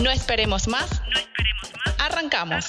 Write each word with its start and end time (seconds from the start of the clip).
No 0.00 0.10
esperemos 0.10 0.66
más. 0.66 1.02
Arrancamos. 1.98 2.64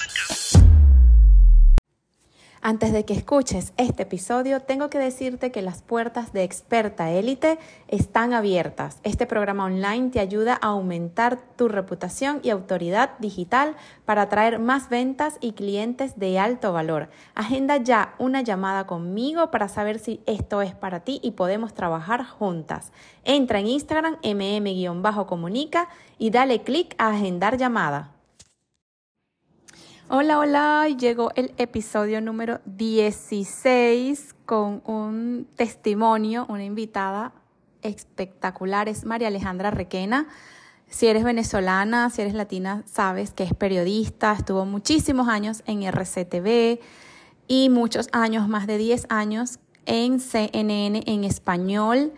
Antes 2.64 2.92
de 2.92 3.04
que 3.04 3.12
escuches 3.12 3.72
este 3.76 4.04
episodio, 4.04 4.60
tengo 4.60 4.88
que 4.88 5.00
decirte 5.00 5.50
que 5.50 5.62
las 5.62 5.82
puertas 5.82 6.32
de 6.32 6.44
Experta 6.44 7.10
Élite 7.10 7.58
están 7.88 8.32
abiertas. 8.32 9.00
Este 9.02 9.26
programa 9.26 9.64
online 9.64 10.10
te 10.10 10.20
ayuda 10.20 10.60
a 10.62 10.68
aumentar 10.68 11.40
tu 11.56 11.66
reputación 11.66 12.38
y 12.44 12.50
autoridad 12.50 13.18
digital 13.18 13.74
para 14.04 14.22
atraer 14.22 14.60
más 14.60 14.90
ventas 14.90 15.38
y 15.40 15.54
clientes 15.54 16.20
de 16.20 16.38
alto 16.38 16.72
valor. 16.72 17.08
Agenda 17.34 17.78
ya 17.78 18.14
una 18.20 18.42
llamada 18.42 18.86
conmigo 18.86 19.50
para 19.50 19.66
saber 19.66 19.98
si 19.98 20.20
esto 20.26 20.62
es 20.62 20.72
para 20.72 21.00
ti 21.00 21.18
y 21.20 21.32
podemos 21.32 21.74
trabajar 21.74 22.24
juntas. 22.24 22.92
Entra 23.24 23.58
en 23.58 23.66
Instagram 23.66 24.18
mm-comunica 24.22 25.88
y 26.16 26.30
dale 26.30 26.62
clic 26.62 26.94
a 26.98 27.08
agendar 27.08 27.56
llamada. 27.56 28.11
Hola, 30.14 30.38
hola, 30.38 30.88
llegó 30.88 31.30
el 31.36 31.54
episodio 31.56 32.20
número 32.20 32.60
16 32.66 34.34
con 34.44 34.82
un 34.84 35.48
testimonio, 35.56 36.44
una 36.50 36.64
invitada 36.64 37.32
espectacular, 37.80 38.90
es 38.90 39.06
María 39.06 39.28
Alejandra 39.28 39.70
Requena. 39.70 40.28
Si 40.86 41.06
eres 41.06 41.24
venezolana, 41.24 42.10
si 42.10 42.20
eres 42.20 42.34
latina, 42.34 42.82
sabes 42.84 43.32
que 43.32 43.44
es 43.44 43.54
periodista, 43.54 44.34
estuvo 44.34 44.66
muchísimos 44.66 45.28
años 45.28 45.62
en 45.64 45.82
RCTV 45.82 46.78
y 47.48 47.70
muchos 47.70 48.10
años, 48.12 48.46
más 48.48 48.66
de 48.66 48.76
10 48.76 49.06
años 49.08 49.60
en 49.86 50.20
CNN 50.20 51.04
en 51.06 51.24
español 51.24 52.12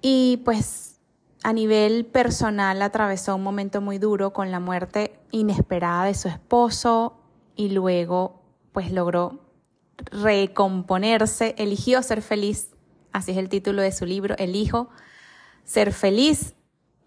y 0.00 0.40
pues 0.46 0.98
a 1.42 1.52
nivel 1.52 2.06
personal 2.06 2.80
atravesó 2.80 3.36
un 3.36 3.42
momento 3.42 3.82
muy 3.82 3.98
duro 3.98 4.32
con 4.32 4.50
la 4.50 4.60
muerte 4.60 5.20
inesperada 5.30 6.06
de 6.06 6.14
su 6.14 6.28
esposo 6.28 7.20
y 7.56 7.70
luego 7.70 8.42
pues 8.72 8.90
logró 8.92 9.40
recomponerse, 10.10 11.54
eligió 11.58 12.02
ser 12.02 12.22
feliz, 12.22 12.70
así 13.12 13.32
es 13.32 13.36
el 13.38 13.48
título 13.48 13.82
de 13.82 13.92
su 13.92 14.06
libro, 14.06 14.34
Elijo 14.38 14.88
ser 15.64 15.92
feliz. 15.92 16.54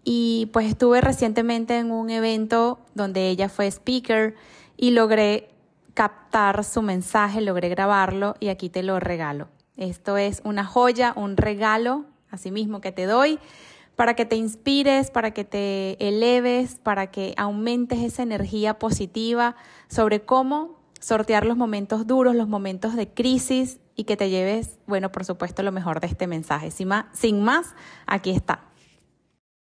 Y 0.04 0.48
pues 0.52 0.66
estuve 0.66 1.00
recientemente 1.02 1.76
en 1.78 1.90
un 1.90 2.08
evento 2.08 2.78
donde 2.94 3.28
ella 3.28 3.48
fue 3.48 3.66
speaker 3.66 4.34
y 4.76 4.92
logré 4.92 5.50
captar 5.92 6.64
su 6.64 6.80
mensaje, 6.80 7.40
logré 7.40 7.68
grabarlo 7.68 8.34
y 8.40 8.48
aquí 8.48 8.70
te 8.70 8.82
lo 8.82 9.00
regalo. 9.00 9.48
Esto 9.76 10.16
es 10.16 10.40
una 10.44 10.64
joya, 10.64 11.12
un 11.14 11.36
regalo, 11.36 12.06
así 12.30 12.50
mismo 12.50 12.80
que 12.80 12.92
te 12.92 13.04
doy 13.04 13.38
para 13.98 14.14
que 14.14 14.24
te 14.24 14.36
inspires, 14.36 15.10
para 15.10 15.32
que 15.32 15.42
te 15.42 15.96
eleves, 16.08 16.76
para 16.80 17.10
que 17.10 17.34
aumentes 17.36 17.98
esa 17.98 18.22
energía 18.22 18.78
positiva 18.78 19.56
sobre 19.88 20.20
cómo 20.20 20.78
sortear 21.00 21.44
los 21.44 21.56
momentos 21.56 22.06
duros, 22.06 22.36
los 22.36 22.46
momentos 22.46 22.94
de 22.94 23.08
crisis 23.08 23.80
y 23.96 24.04
que 24.04 24.16
te 24.16 24.30
lleves, 24.30 24.78
bueno, 24.86 25.10
por 25.10 25.24
supuesto, 25.24 25.64
lo 25.64 25.72
mejor 25.72 25.98
de 25.98 26.06
este 26.06 26.28
mensaje. 26.28 26.70
Sin 26.70 26.86
más, 26.86 27.06
sin 27.12 27.42
más 27.42 27.74
aquí 28.06 28.30
está. 28.30 28.60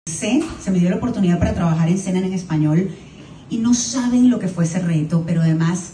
Se 0.06 0.43
me 0.73 0.81
dio 0.81 0.91
la 0.91 0.97
oportunidad 0.97 1.39
para 1.39 1.55
trabajar 1.55 1.89
en 1.89 1.99
Cena 1.99 2.19
en 2.19 2.33
español 2.33 2.91
y 3.50 3.59
no 3.59 3.73
saben 3.73 4.31
lo 4.31 4.41
que 4.41 4.49
fue 4.49 4.65
ese 4.65 4.81
reto, 4.81 5.23
pero 5.25 5.43
además 5.43 5.93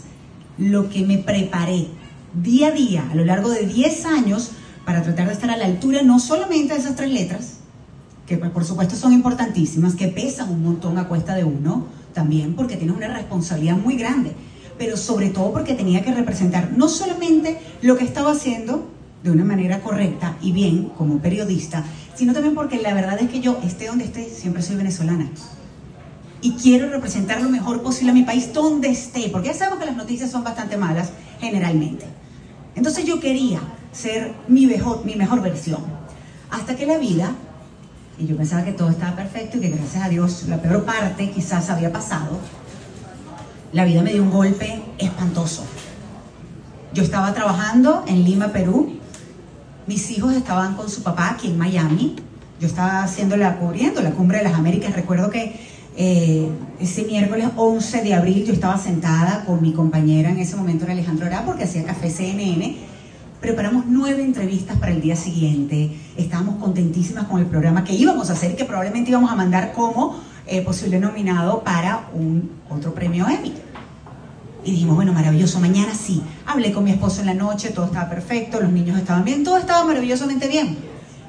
lo 0.57 0.89
que 0.89 1.05
me 1.05 1.19
preparé 1.19 1.89
día 2.33 2.69
a 2.69 2.71
día 2.71 3.07
a 3.11 3.13
lo 3.13 3.23
largo 3.23 3.51
de 3.51 3.67
10 3.67 4.03
años 4.07 4.53
para 4.83 5.03
tratar 5.03 5.27
de 5.27 5.33
estar 5.33 5.51
a 5.51 5.57
la 5.57 5.65
altura 5.65 6.01
no 6.01 6.17
solamente 6.17 6.73
de 6.73 6.79
esas 6.79 6.95
tres 6.95 7.11
letras, 7.11 7.60
que 8.31 8.37
pues, 8.37 8.51
por 8.51 8.63
supuesto 8.63 8.95
son 8.95 9.11
importantísimas, 9.11 9.93
que 9.93 10.07
pesan 10.07 10.49
un 10.49 10.63
montón 10.63 10.97
a 10.97 11.09
cuesta 11.09 11.35
de 11.35 11.43
uno, 11.43 11.87
también 12.13 12.55
porque 12.55 12.77
tienes 12.77 12.95
una 12.95 13.09
responsabilidad 13.09 13.75
muy 13.75 13.97
grande, 13.97 14.31
pero 14.77 14.95
sobre 14.95 15.31
todo 15.31 15.51
porque 15.51 15.73
tenía 15.73 16.01
que 16.01 16.13
representar 16.13 16.71
no 16.71 16.87
solamente 16.87 17.59
lo 17.81 17.97
que 17.97 18.05
estaba 18.05 18.31
haciendo 18.31 18.87
de 19.21 19.31
una 19.31 19.43
manera 19.43 19.81
correcta 19.81 20.37
y 20.41 20.53
bien 20.53 20.93
como 20.97 21.17
periodista, 21.17 21.83
sino 22.15 22.31
también 22.31 22.55
porque 22.55 22.81
la 22.81 22.93
verdad 22.93 23.19
es 23.21 23.29
que 23.29 23.41
yo, 23.41 23.59
esté 23.65 23.87
donde 23.87 24.05
esté, 24.05 24.29
siempre 24.29 24.61
soy 24.61 24.77
venezolana. 24.77 25.29
Y 26.39 26.53
quiero 26.53 26.89
representar 26.89 27.41
lo 27.41 27.49
mejor 27.49 27.83
posible 27.83 28.11
a 28.11 28.15
mi 28.15 28.23
país 28.23 28.53
donde 28.53 28.87
esté, 28.87 29.27
porque 29.29 29.49
ya 29.49 29.53
sabemos 29.53 29.79
que 29.79 29.87
las 29.87 29.97
noticias 29.97 30.31
son 30.31 30.45
bastante 30.45 30.77
malas 30.77 31.11
generalmente. 31.41 32.05
Entonces 32.77 33.03
yo 33.03 33.19
quería 33.19 33.59
ser 33.91 34.31
mi 34.47 34.67
mejor, 34.67 35.03
mi 35.03 35.15
mejor 35.15 35.41
versión. 35.41 35.81
Hasta 36.49 36.77
que 36.77 36.85
la 36.85 36.97
vida 36.97 37.35
y 38.17 38.27
yo 38.27 38.37
pensaba 38.37 38.63
que 38.63 38.73
todo 38.73 38.89
estaba 38.89 39.15
perfecto 39.15 39.57
y 39.57 39.61
que 39.61 39.69
gracias 39.69 40.03
a 40.03 40.09
Dios 40.09 40.45
la 40.47 40.61
peor 40.61 40.85
parte 40.85 41.31
quizás 41.31 41.69
había 41.69 41.91
pasado, 41.91 42.39
la 43.73 43.85
vida 43.85 44.01
me 44.01 44.13
dio 44.13 44.23
un 44.23 44.31
golpe 44.31 44.81
espantoso. 44.97 45.63
Yo 46.93 47.03
estaba 47.03 47.33
trabajando 47.33 48.03
en 48.07 48.23
Lima, 48.23 48.49
Perú, 48.49 48.99
mis 49.87 50.11
hijos 50.11 50.33
estaban 50.33 50.75
con 50.75 50.89
su 50.89 51.03
papá 51.03 51.31
aquí 51.31 51.47
en 51.47 51.57
Miami, 51.57 52.17
yo 52.59 52.67
estaba 52.67 53.03
haciendo 53.03 53.37
la, 53.37 53.57
cubriendo 53.57 54.01
la 54.01 54.11
Cumbre 54.11 54.39
de 54.39 54.43
las 54.43 54.53
Américas, 54.53 54.93
recuerdo 54.93 55.29
que 55.29 55.59
eh, 55.97 56.49
ese 56.79 57.03
miércoles 57.03 57.47
11 57.55 58.03
de 58.03 58.13
abril 58.13 58.45
yo 58.45 58.53
estaba 58.53 58.77
sentada 58.77 59.43
con 59.45 59.61
mi 59.61 59.73
compañera, 59.73 60.29
en 60.29 60.39
ese 60.39 60.55
momento 60.55 60.85
Alejandro 60.89 61.25
Ará, 61.25 61.43
porque 61.45 61.63
hacía 61.63 61.83
café 61.83 62.09
CNN, 62.09 62.77
Preparamos 63.41 63.85
nueve 63.87 64.21
entrevistas 64.21 64.77
para 64.77 64.91
el 64.91 65.01
día 65.01 65.15
siguiente. 65.15 65.97
Estábamos 66.15 66.57
contentísimas 66.57 67.25
con 67.25 67.39
el 67.39 67.47
programa 67.47 67.83
que 67.83 67.93
íbamos 67.93 68.29
a 68.29 68.33
hacer 68.33 68.51
y 68.51 68.55
que 68.55 68.65
probablemente 68.65 69.09
íbamos 69.09 69.31
a 69.31 69.35
mandar 69.35 69.73
como 69.73 70.15
eh, 70.45 70.61
posible 70.61 70.99
nominado 70.99 71.63
para 71.63 72.07
un 72.13 72.51
otro 72.69 72.93
premio 72.93 73.27
Emmy. 73.27 73.51
Y 74.63 74.71
dijimos, 74.73 74.95
bueno, 74.95 75.11
maravilloso, 75.11 75.59
mañana 75.59 75.95
sí. 75.95 76.21
Hablé 76.45 76.71
con 76.71 76.83
mi 76.83 76.91
esposo 76.91 77.21
en 77.21 77.25
la 77.25 77.33
noche, 77.33 77.71
todo 77.71 77.87
estaba 77.87 78.07
perfecto, 78.11 78.61
los 78.61 78.71
niños 78.71 78.99
estaban 78.99 79.25
bien, 79.25 79.43
todo 79.43 79.57
estaba 79.57 79.83
maravillosamente 79.85 80.47
bien. 80.47 80.77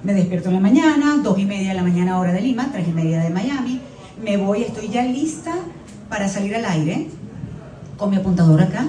Me 0.03 0.13
despierto 0.13 0.51
en 0.51 0.57
la 0.57 0.61
mañana, 0.61 1.17
dos 1.23 1.39
y 1.39 1.47
media 1.47 1.71
de 1.71 1.75
la 1.77 1.83
mañana 1.83 2.19
hora 2.19 2.35
de 2.35 2.43
Lima, 2.43 2.69
tres 2.71 2.89
y 2.89 2.93
media 2.93 3.21
de 3.21 3.31
Miami. 3.31 3.81
Me 4.23 4.37
voy, 4.37 4.65
estoy 4.65 4.89
ya 4.89 5.03
lista 5.03 5.55
para 6.11 6.29
salir 6.29 6.55
al 6.57 6.67
aire 6.67 7.09
con 7.97 8.11
mi 8.11 8.17
apuntador 8.17 8.61
acá 8.61 8.87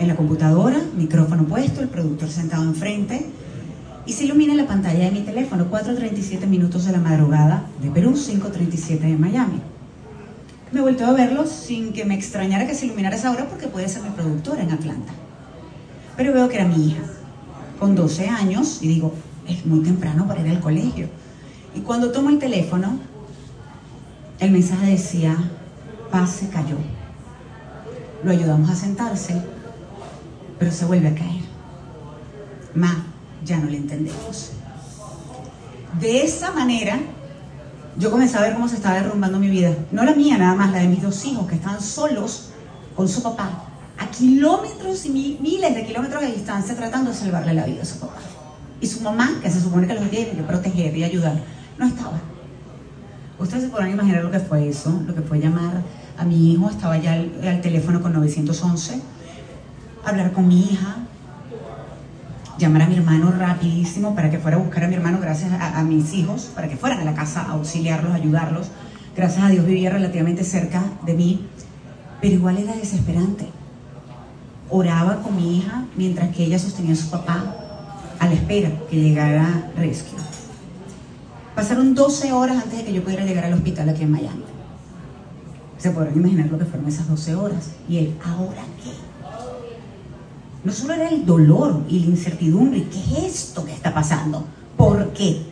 en 0.00 0.08
la 0.08 0.16
computadora, 0.16 0.80
micrófono 0.96 1.44
puesto, 1.44 1.82
el 1.82 1.88
productor 1.88 2.30
sentado 2.30 2.64
enfrente, 2.64 3.26
y 4.06 4.14
se 4.14 4.24
ilumina 4.24 4.54
la 4.54 4.66
pantalla 4.66 5.04
de 5.04 5.10
mi 5.10 5.20
teléfono, 5.20 5.70
4.37 5.70 6.46
minutos 6.46 6.86
de 6.86 6.92
la 6.92 6.98
madrugada 6.98 7.66
de 7.82 7.90
Perú, 7.90 8.12
5.37 8.12 8.98
de 8.98 9.18
Miami. 9.18 9.60
Me 10.72 10.80
vuelto 10.80 11.04
a 11.04 11.12
verlo 11.12 11.46
sin 11.46 11.92
que 11.92 12.06
me 12.06 12.14
extrañara 12.14 12.66
que 12.66 12.74
se 12.74 12.86
iluminara 12.86 13.16
esa 13.16 13.30
hora 13.30 13.46
porque 13.46 13.68
puede 13.68 13.90
ser 13.90 14.02
mi 14.02 14.08
productora 14.08 14.62
en 14.62 14.72
Atlanta. 14.72 15.12
Pero 16.16 16.32
veo 16.32 16.48
que 16.48 16.56
era 16.56 16.64
mi 16.64 16.88
hija, 16.88 17.02
con 17.78 17.94
12 17.94 18.28
años, 18.30 18.78
y 18.80 18.88
digo, 18.88 19.12
es 19.46 19.66
muy 19.66 19.80
temprano 19.80 20.26
para 20.26 20.40
ir 20.40 20.48
al 20.48 20.60
colegio. 20.60 21.08
Y 21.74 21.80
cuando 21.80 22.10
tomo 22.10 22.30
el 22.30 22.38
teléfono, 22.38 22.98
el 24.38 24.50
mensaje 24.50 24.92
decía, 24.92 25.36
paz 26.10 26.30
se 26.30 26.48
cayó. 26.48 26.76
Lo 28.24 28.30
ayudamos 28.30 28.70
a 28.70 28.74
sentarse, 28.74 29.42
pero 30.60 30.70
se 30.70 30.84
vuelve 30.84 31.08
a 31.08 31.14
caer. 31.14 31.42
Ma, 32.74 33.04
ya 33.44 33.56
no 33.56 33.68
le 33.68 33.78
entendemos. 33.78 34.52
De 35.98 36.22
esa 36.22 36.52
manera, 36.52 37.00
yo 37.96 38.10
comencé 38.10 38.36
a 38.36 38.42
ver 38.42 38.54
cómo 38.54 38.68
se 38.68 38.76
estaba 38.76 38.96
derrumbando 38.96 39.38
mi 39.40 39.48
vida. 39.48 39.74
No 39.90 40.04
la 40.04 40.14
mía 40.14 40.38
nada 40.38 40.54
más, 40.54 40.70
la 40.70 40.78
de 40.78 40.88
mis 40.88 41.02
dos 41.02 41.24
hijos 41.24 41.48
que 41.48 41.56
estaban 41.56 41.80
solos 41.80 42.50
con 42.94 43.08
su 43.08 43.22
papá, 43.22 43.64
a 43.98 44.06
kilómetros 44.10 45.06
y 45.06 45.38
miles 45.40 45.74
de 45.74 45.86
kilómetros 45.86 46.20
de 46.20 46.32
distancia 46.32 46.76
tratando 46.76 47.10
de 47.10 47.16
salvarle 47.16 47.54
la 47.54 47.64
vida 47.64 47.82
a 47.82 47.86
su 47.86 47.98
papá. 47.98 48.20
Y 48.82 48.86
su 48.86 49.00
mamá, 49.00 49.40
que 49.42 49.50
se 49.50 49.60
supone 49.60 49.86
que 49.86 49.94
los 49.94 50.10
tiene 50.10 50.30
que 50.30 50.42
proteger 50.42 50.94
y 50.94 51.04
ayudar, 51.04 51.40
no 51.78 51.86
estaba. 51.86 52.20
Ustedes 53.38 53.64
se 53.64 53.68
podrán 53.70 53.90
imaginar 53.90 54.22
lo 54.22 54.30
que 54.30 54.40
fue 54.40 54.68
eso, 54.68 55.02
lo 55.06 55.14
que 55.14 55.22
fue 55.22 55.40
llamar 55.40 55.82
a 56.18 56.24
mi 56.24 56.52
hijo, 56.52 56.68
estaba 56.68 56.98
ya 56.98 57.14
al, 57.14 57.60
teléfono 57.62 58.02
con 58.02 58.12
911, 58.12 59.00
hablar 60.04 60.32
con 60.32 60.48
mi 60.48 60.60
hija, 60.60 60.96
llamar 62.58 62.82
a 62.82 62.86
mi 62.86 62.96
hermano 62.96 63.32
rapidísimo 63.32 64.14
para 64.14 64.30
que 64.30 64.38
fuera 64.38 64.56
a 64.56 64.60
buscar 64.60 64.84
a 64.84 64.88
mi 64.88 64.94
hermano 64.94 65.18
gracias 65.20 65.52
a, 65.52 65.78
a, 65.78 65.82
mis 65.82 66.12
hijos, 66.12 66.50
para 66.54 66.68
que 66.68 66.76
fueran 66.76 67.00
a 67.00 67.04
la 67.04 67.14
casa 67.14 67.42
a 67.42 67.52
auxiliarlos, 67.52 68.12
ayudarlos. 68.12 68.68
Gracias 69.16 69.44
a 69.44 69.48
Dios 69.48 69.66
vivía 69.66 69.90
relativamente 69.90 70.44
cerca 70.44 70.82
de 71.04 71.14
mí, 71.14 71.46
pero 72.20 72.34
igual 72.34 72.58
era 72.58 72.74
desesperante. 72.74 73.48
Oraba 74.68 75.22
con 75.22 75.34
mi 75.36 75.58
hija 75.58 75.84
mientras 75.96 76.34
que 76.34 76.44
ella 76.44 76.58
sostenía 76.58 76.92
a 76.92 76.96
su 76.96 77.10
papá 77.10 77.56
a 78.18 78.26
la 78.26 78.34
espera 78.34 78.70
que 78.88 78.96
llegara 78.96 79.70
Rescue. 79.76 80.18
Pasaron 81.54 81.94
12 81.94 82.32
horas 82.32 82.62
antes 82.62 82.78
de 82.78 82.84
que 82.84 82.92
yo 82.92 83.02
pudiera 83.02 83.24
llegar 83.24 83.44
al 83.44 83.54
hospital 83.54 83.88
aquí 83.88 84.02
en 84.02 84.12
Miami. 84.12 84.44
Se 85.78 85.90
podrán 85.90 86.14
imaginar 86.14 86.46
lo 86.46 86.58
que 86.58 86.66
fueron 86.66 86.86
esas 86.86 87.08
12 87.08 87.34
horas. 87.34 87.72
Y 87.88 87.98
él, 87.98 88.14
¿ahora 88.24 88.62
qué? 88.82 89.09
No 90.62 90.72
solo 90.72 90.94
era 90.94 91.08
el 91.08 91.24
dolor 91.24 91.84
y 91.88 92.00
la 92.00 92.06
incertidumbre, 92.06 92.84
¿qué 92.84 93.26
es 93.26 93.34
esto 93.34 93.64
que 93.64 93.72
está 93.72 93.94
pasando? 93.94 94.44
¿Por 94.76 95.12
qué? 95.12 95.42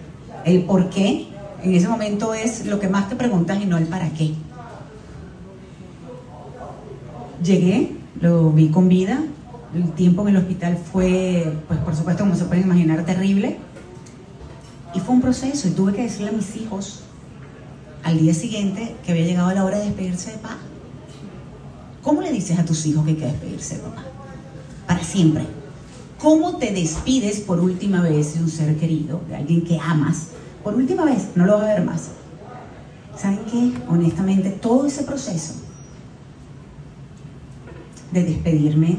El 0.44 0.64
por 0.64 0.90
qué 0.90 1.28
en 1.62 1.74
ese 1.74 1.88
momento 1.88 2.34
es 2.34 2.66
lo 2.66 2.78
que 2.78 2.88
más 2.88 3.08
te 3.08 3.16
preguntas 3.16 3.60
y 3.60 3.66
no 3.66 3.78
el 3.78 3.86
para 3.86 4.10
qué. 4.10 4.34
Llegué, 7.42 7.96
lo 8.20 8.50
vi 8.50 8.68
con 8.68 8.88
vida, 8.88 9.20
el 9.74 9.90
tiempo 9.92 10.22
en 10.22 10.28
el 10.28 10.36
hospital 10.38 10.76
fue, 10.76 11.52
pues 11.66 11.80
por 11.80 11.94
supuesto, 11.94 12.24
como 12.24 12.34
se 12.34 12.44
pueden 12.44 12.64
imaginar, 12.64 13.04
terrible. 13.04 13.58
Y 14.94 15.00
fue 15.00 15.14
un 15.14 15.20
proceso 15.20 15.68
y 15.68 15.72
tuve 15.72 15.92
que 15.94 16.02
decirle 16.02 16.30
a 16.30 16.32
mis 16.32 16.56
hijos 16.56 17.00
al 18.02 18.18
día 18.18 18.34
siguiente 18.34 18.94
que 19.04 19.12
había 19.12 19.24
llegado 19.24 19.52
la 19.52 19.64
hora 19.64 19.78
de 19.78 19.86
despedirse 19.86 20.32
de 20.32 20.38
papá. 20.38 20.58
¿Cómo 22.02 22.22
le 22.22 22.32
dices 22.32 22.58
a 22.58 22.64
tus 22.64 22.86
hijos 22.86 23.04
que 23.04 23.10
hay 23.10 23.16
que 23.16 23.26
despedirse 23.26 23.76
de 23.76 23.82
papá? 23.82 24.04
Para 24.98 25.10
siempre. 25.10 25.44
¿Cómo 26.18 26.56
te 26.56 26.72
despides 26.72 27.38
por 27.38 27.60
última 27.60 28.02
vez 28.02 28.34
de 28.34 28.42
un 28.42 28.50
ser 28.50 28.76
querido, 28.78 29.20
de 29.28 29.36
alguien 29.36 29.62
que 29.62 29.78
amas? 29.78 30.30
Por 30.64 30.74
última 30.74 31.04
vez, 31.04 31.28
no 31.36 31.46
lo 31.46 31.52
vas 31.52 31.62
a 31.62 31.74
ver 31.74 31.84
más. 31.84 32.08
¿Saben 33.16 33.38
qué? 33.48 33.80
Honestamente, 33.86 34.50
todo 34.50 34.86
ese 34.86 35.04
proceso 35.04 35.54
de 38.10 38.24
despedirme, 38.24 38.96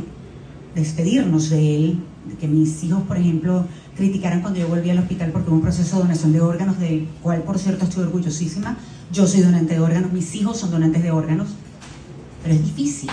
despedirnos 0.73 1.49
de 1.49 1.75
él, 1.75 1.99
de 2.29 2.35
que 2.35 2.47
mis 2.47 2.81
hijos, 2.81 3.03
por 3.03 3.17
ejemplo, 3.17 3.65
criticaran 3.97 4.39
cuando 4.39 4.61
yo 4.61 4.69
volví 4.69 4.89
al 4.91 4.99
hospital 4.99 5.33
porque 5.33 5.49
hubo 5.49 5.57
un 5.57 5.61
proceso 5.61 5.97
de 5.97 6.03
donación 6.03 6.31
de 6.31 6.39
órganos, 6.39 6.79
del 6.79 7.09
cual, 7.21 7.43
por 7.43 7.59
cierto, 7.59 7.83
estoy 7.83 8.05
orgullosísima. 8.05 8.77
Yo 9.11 9.27
soy 9.27 9.41
donante 9.41 9.73
de 9.73 9.81
órganos, 9.81 10.13
mis 10.13 10.33
hijos 10.33 10.59
son 10.59 10.71
donantes 10.71 11.03
de 11.03 11.11
órganos, 11.11 11.49
pero 12.41 12.55
es 12.55 12.63
difícil, 12.63 13.09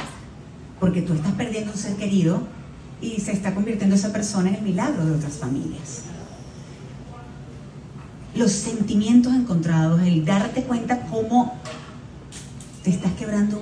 porque 0.78 1.02
tú 1.02 1.14
estás 1.14 1.32
perdiendo 1.32 1.72
un 1.72 1.78
ser 1.78 1.96
querido 1.96 2.54
y 3.00 3.20
se 3.20 3.32
está 3.32 3.54
convirtiendo 3.54 3.94
esa 3.94 4.12
persona 4.12 4.48
en 4.48 4.56
el 4.56 4.62
milagro 4.62 5.04
de 5.04 5.12
otras 5.12 5.34
familias. 5.34 6.02
Los 8.34 8.52
sentimientos 8.52 9.34
encontrados, 9.34 10.00
el 10.02 10.24
darte 10.24 10.62
cuenta 10.62 11.06
cómo 11.06 11.54
te 12.82 12.90
estás 12.90 13.12
quebrando 13.12 13.60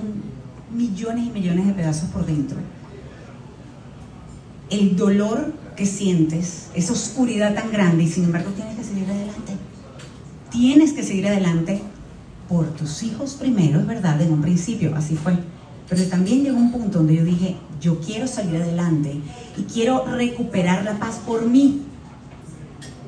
millones 0.71 1.27
y 1.27 1.29
millones 1.29 1.67
de 1.67 1.73
pedazos 1.73 2.09
por 2.09 2.25
dentro. 2.25 2.57
El 4.69 4.95
dolor 4.95 5.53
que 5.75 5.85
sientes, 5.85 6.67
esa 6.73 6.93
oscuridad 6.93 7.53
tan 7.53 7.71
grande 7.71 8.03
y 8.03 8.07
sin 8.07 8.25
embargo 8.25 8.51
tienes 8.51 8.75
que 8.77 8.83
seguir 8.83 9.05
adelante. 9.05 9.53
Tienes 10.49 10.93
que 10.93 11.03
seguir 11.03 11.27
adelante 11.27 11.81
por 12.47 12.67
tus 12.75 13.03
hijos 13.03 13.33
primero, 13.33 13.79
es 13.79 13.87
verdad, 13.87 14.21
en 14.21 14.31
un 14.31 14.41
principio, 14.41 14.95
así 14.95 15.15
fue. 15.15 15.37
Pero 15.89 16.03
también 16.05 16.43
llegó 16.43 16.57
un 16.57 16.71
punto 16.71 16.99
donde 16.99 17.15
yo 17.15 17.23
dije, 17.23 17.57
yo 17.85 17.99
quiero 17.99 18.27
salir 18.27 18.59
adelante 18.59 19.21
y 19.55 19.61
quiero 19.71 20.05
recuperar 20.05 20.83
la 20.83 20.97
paz 20.97 21.21
por 21.23 21.45
mí. 21.47 21.83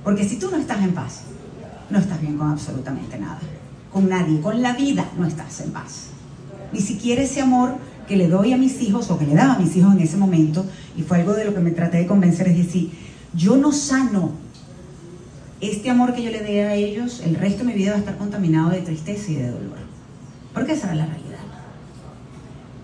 Porque 0.03 0.23
si 0.23 0.37
tú 0.37 0.51
no 0.51 0.57
estás 0.57 0.83
en 0.83 0.93
paz, 0.93 1.21
no 1.89 1.97
estás 1.97 2.21
bien 2.21 2.37
con 2.37 2.51
absolutamente 2.51 3.17
nada. 3.17 3.39
Con 3.91 4.07
nadie, 4.07 4.39
con 4.39 4.61
la 4.61 4.73
vida 4.73 5.09
no 5.17 5.25
estás 5.25 5.61
en 5.61 5.71
paz. 5.71 6.09
Ni 6.71 6.79
siquiera 6.79 7.23
ese 7.23 7.41
amor 7.41 7.77
que 8.07 8.17
le 8.17 8.27
doy 8.27 8.53
a 8.53 8.57
mis 8.57 8.79
hijos 8.83 9.09
o 9.09 9.17
que 9.17 9.25
le 9.25 9.33
daba 9.33 9.55
a 9.55 9.59
mis 9.59 9.75
hijos 9.75 9.95
en 9.95 9.99
ese 9.99 10.15
momento, 10.15 10.63
y 10.95 11.01
fue 11.01 11.17
algo 11.17 11.33
de 11.33 11.45
lo 11.45 11.55
que 11.55 11.59
me 11.59 11.71
traté 11.71 11.97
de 11.97 12.05
convencer, 12.05 12.47
es 12.47 12.57
decir, 12.57 12.91
yo 13.33 13.57
no 13.57 13.71
sano 13.71 14.33
este 15.59 15.89
amor 15.89 16.13
que 16.13 16.21
yo 16.21 16.29
le 16.29 16.41
dé 16.41 16.63
a 16.65 16.75
ellos, 16.75 17.21
el 17.25 17.33
resto 17.33 17.63
de 17.63 17.71
mi 17.71 17.73
vida 17.73 17.91
va 17.91 17.97
a 17.97 17.99
estar 17.99 18.17
contaminado 18.17 18.69
de 18.69 18.81
tristeza 18.81 19.31
y 19.31 19.35
de 19.37 19.49
dolor. 19.49 19.79
Porque 20.53 20.73
esa 20.73 20.87
era 20.87 20.95
la 20.97 21.05
realidad. 21.07 21.16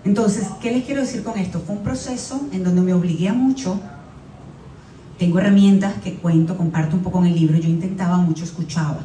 Entonces, 0.04 0.48
¿qué 0.60 0.70
les 0.72 0.84
quiero 0.84 1.00
decir 1.00 1.22
con 1.22 1.38
esto? 1.38 1.60
Fue 1.60 1.76
un 1.76 1.82
proceso 1.82 2.40
en 2.52 2.62
donde 2.62 2.82
me 2.82 2.92
obligué 2.92 3.28
a 3.28 3.32
mucho. 3.32 3.80
Tengo 5.18 5.38
herramientas 5.38 5.94
que 6.02 6.14
cuento, 6.14 6.56
comparto 6.56 6.96
un 6.96 7.02
poco 7.02 7.20
en 7.20 7.26
el 7.26 7.34
libro. 7.34 7.58
Yo 7.58 7.68
intentaba 7.68 8.18
mucho, 8.18 8.44
escuchaba. 8.44 9.00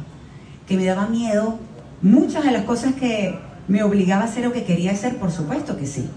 Que 0.66 0.76
me 0.76 0.84
daba 0.84 1.06
miedo. 1.06 1.58
Muchas 2.02 2.44
de 2.44 2.50
las 2.52 2.64
cosas 2.64 2.94
que 2.94 3.38
¿Me 3.70 3.84
obligaba 3.84 4.22
a 4.22 4.24
hacer 4.24 4.44
lo 4.44 4.52
que 4.52 4.64
quería 4.64 4.90
hacer? 4.90 5.16
Por 5.16 5.30
supuesto 5.30 5.76
que 5.76 5.86
sí. 5.86 6.10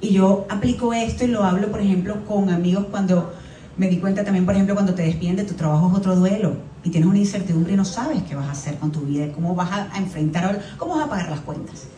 Y 0.00 0.10
yo 0.10 0.46
aplico 0.48 0.92
esto 0.92 1.24
y 1.24 1.26
lo 1.26 1.42
hablo, 1.42 1.72
por 1.72 1.80
ejemplo, 1.80 2.24
con 2.24 2.50
amigos 2.50 2.86
cuando 2.88 3.32
me 3.76 3.88
di 3.88 3.96
cuenta 3.98 4.22
también, 4.22 4.46
por 4.46 4.54
ejemplo, 4.54 4.76
cuando 4.76 4.94
te 4.94 5.02
despiden 5.02 5.34
de 5.34 5.42
tu 5.42 5.54
trabajo 5.54 5.88
es 5.90 5.98
otro 5.98 6.14
duelo 6.14 6.52
y 6.84 6.90
tienes 6.90 7.10
una 7.10 7.18
incertidumbre 7.18 7.72
y 7.72 7.76
no 7.76 7.84
sabes 7.84 8.22
qué 8.28 8.36
vas 8.36 8.46
a 8.46 8.52
hacer 8.52 8.76
con 8.76 8.92
tu 8.92 9.00
vida, 9.00 9.26
cómo 9.34 9.56
vas 9.56 9.72
a 9.72 9.98
enfrentar, 9.98 10.60
cómo 10.76 10.94
vas 10.94 11.06
a 11.06 11.10
pagar 11.10 11.30
las 11.30 11.40
cuentas. 11.40 11.88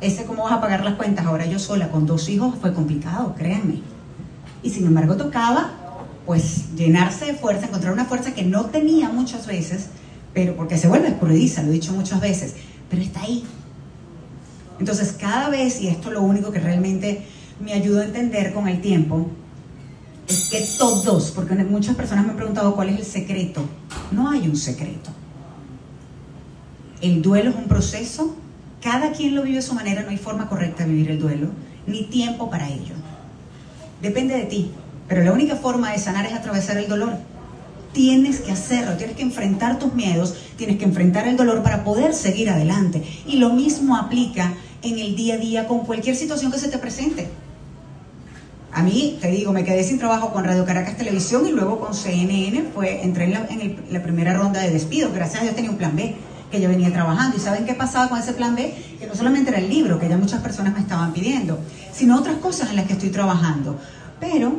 Ese 0.00 0.24
cómo 0.24 0.44
vas 0.44 0.52
a 0.52 0.60
pagar 0.60 0.84
las 0.84 0.94
cuentas 0.94 1.26
ahora 1.26 1.46
yo 1.46 1.58
sola 1.58 1.90
con 1.90 2.06
dos 2.06 2.28
hijos 2.28 2.54
fue 2.60 2.74
complicado, 2.74 3.34
créanme. 3.36 3.80
Y 4.62 4.70
sin 4.70 4.86
embargo 4.86 5.16
tocaba 5.16 5.70
pues 6.26 6.74
llenarse 6.74 7.26
de 7.26 7.34
fuerza, 7.34 7.66
encontrar 7.66 7.92
una 7.92 8.04
fuerza 8.04 8.34
que 8.34 8.42
no 8.42 8.66
tenía 8.66 9.08
muchas 9.08 9.46
veces, 9.46 9.90
pero 10.34 10.56
porque 10.56 10.76
se 10.76 10.88
vuelve 10.88 11.08
escurridiza, 11.08 11.62
lo 11.62 11.70
he 11.70 11.74
dicho 11.74 11.92
muchas 11.92 12.20
veces, 12.20 12.54
pero 12.90 13.00
está 13.00 13.22
ahí, 13.22 13.44
entonces 14.78 15.14
cada 15.18 15.48
vez, 15.48 15.80
y 15.80 15.88
esto 15.88 16.08
es 16.08 16.14
lo 16.14 16.22
único 16.22 16.50
que 16.50 16.60
realmente 16.60 17.24
me 17.60 17.72
ayuda 17.72 18.02
a 18.02 18.04
entender 18.06 18.52
con 18.52 18.68
el 18.68 18.80
tiempo, 18.80 19.28
es 20.28 20.50
que 20.50 20.66
todos, 20.78 21.30
porque 21.30 21.54
muchas 21.54 21.96
personas 21.96 22.24
me 22.24 22.32
han 22.32 22.36
preguntado 22.36 22.74
cuál 22.74 22.90
es 22.90 22.98
el 22.98 23.04
secreto, 23.04 23.62
no 24.10 24.28
hay 24.30 24.48
un 24.48 24.56
secreto. 24.56 25.10
El 27.00 27.22
duelo 27.22 27.50
es 27.50 27.56
un 27.56 27.64
proceso, 27.64 28.34
cada 28.86 29.10
quien 29.10 29.34
lo 29.34 29.42
vive 29.42 29.58
a 29.58 29.62
su 29.62 29.74
manera, 29.74 30.02
no 30.02 30.10
hay 30.10 30.16
forma 30.16 30.48
correcta 30.48 30.84
de 30.84 30.90
vivir 30.92 31.10
el 31.10 31.18
duelo, 31.18 31.48
ni 31.88 32.04
tiempo 32.04 32.48
para 32.48 32.68
ello. 32.68 32.94
Depende 34.00 34.36
de 34.36 34.44
ti, 34.44 34.70
pero 35.08 35.24
la 35.24 35.32
única 35.32 35.56
forma 35.56 35.90
de 35.90 35.98
sanar 35.98 36.24
es 36.24 36.32
atravesar 36.32 36.76
el 36.76 36.86
dolor. 36.86 37.14
Tienes 37.92 38.38
que 38.38 38.52
hacerlo, 38.52 38.96
tienes 38.96 39.16
que 39.16 39.22
enfrentar 39.22 39.80
tus 39.80 39.92
miedos, 39.92 40.36
tienes 40.56 40.78
que 40.78 40.84
enfrentar 40.84 41.26
el 41.26 41.36
dolor 41.36 41.64
para 41.64 41.82
poder 41.82 42.14
seguir 42.14 42.48
adelante. 42.48 43.02
Y 43.26 43.38
lo 43.38 43.50
mismo 43.50 43.96
aplica 43.96 44.54
en 44.82 45.00
el 45.00 45.16
día 45.16 45.34
a 45.34 45.38
día 45.38 45.66
con 45.66 45.80
cualquier 45.80 46.14
situación 46.14 46.52
que 46.52 46.58
se 46.60 46.68
te 46.68 46.78
presente. 46.78 47.26
A 48.70 48.84
mí, 48.84 49.18
te 49.20 49.32
digo, 49.32 49.52
me 49.52 49.64
quedé 49.64 49.82
sin 49.82 49.98
trabajo 49.98 50.32
con 50.32 50.44
Radio 50.44 50.64
Caracas 50.64 50.96
Televisión 50.96 51.44
y 51.44 51.50
luego 51.50 51.80
con 51.80 51.92
CNN, 51.92 52.66
fue, 52.72 53.02
entré 53.02 53.24
en, 53.24 53.32
la, 53.32 53.48
la 53.90 54.02
primera 54.04 54.34
ronda 54.34 54.60
de 54.60 54.70
despidos. 54.70 55.12
Gracias 55.12 55.40
a 55.40 55.42
Dios 55.42 55.56
tenía 55.56 55.72
un 55.72 55.76
plan 55.76 55.96
B 55.96 56.14
que 56.50 56.60
yo 56.60 56.68
venía 56.68 56.92
trabajando. 56.92 57.36
¿Y 57.36 57.40
saben 57.40 57.64
qué 57.64 57.74
pasaba 57.74 58.08
con 58.08 58.18
ese 58.18 58.32
plan 58.32 58.54
B? 58.54 58.74
Que 58.98 59.06
no 59.06 59.14
solamente 59.14 59.50
era 59.50 59.58
el 59.58 59.68
libro, 59.68 59.98
que 59.98 60.08
ya 60.08 60.16
muchas 60.16 60.42
personas 60.42 60.74
me 60.74 60.80
estaban 60.80 61.12
pidiendo, 61.12 61.58
sino 61.92 62.16
otras 62.16 62.36
cosas 62.36 62.70
en 62.70 62.76
las 62.76 62.86
que 62.86 62.94
estoy 62.94 63.10
trabajando. 63.10 63.78
Pero 64.20 64.56